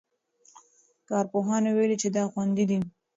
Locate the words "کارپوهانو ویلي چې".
1.09-2.07